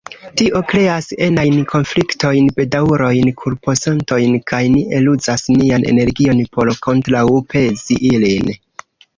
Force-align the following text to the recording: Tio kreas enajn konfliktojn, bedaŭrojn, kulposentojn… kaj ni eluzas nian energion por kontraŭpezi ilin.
Tio 0.39 0.59
kreas 0.69 1.09
enajn 1.25 1.57
konfliktojn, 1.73 2.47
bedaŭrojn, 2.55 3.29
kulposentojn… 3.43 4.39
kaj 4.53 4.63
ni 4.77 4.81
eluzas 5.01 5.47
nian 5.61 5.89
energion 5.93 6.43
por 6.57 6.75
kontraŭpezi 6.89 8.01
ilin. 8.15 8.55